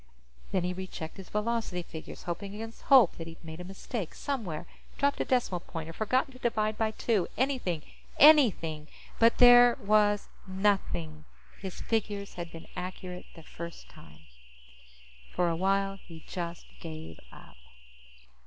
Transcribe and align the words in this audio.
Then 0.51 0.63
he 0.63 0.73
rechecked 0.73 1.17
his 1.17 1.29
velocity 1.29 1.83
figures, 1.83 2.23
hoping 2.23 2.55
against 2.55 2.81
hope 2.89 3.17
that 3.17 3.27
he'd 3.27 3.45
made 3.45 3.59
a 3.59 3.63
mistake 3.63 4.15
somewhere, 4.15 4.65
dropped 4.97 5.21
a 5.21 5.25
decimal 5.25 5.59
point 5.59 5.89
or 5.89 5.93
forgotten 5.93 6.33
to 6.33 6.39
divide 6.39 6.75
by 6.75 6.89
two. 6.89 7.27
Anything. 7.37 7.83
Anything! 8.17 8.87
But 9.19 9.37
there 9.37 9.77
was 9.79 10.27
nothing. 10.47 11.25
His 11.59 11.81
figures 11.81 12.33
had 12.33 12.51
been 12.51 12.65
accurate 12.75 13.27
the 13.35 13.43
first 13.43 13.89
time. 13.89 14.21
For 15.35 15.49
a 15.49 15.55
while, 15.55 15.97
he 16.03 16.25
just 16.27 16.65
gave 16.79 17.19
up. 17.31 17.57